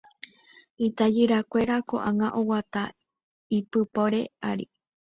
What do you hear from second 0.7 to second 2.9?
Itajyrakuéra ko'ág̃a oguata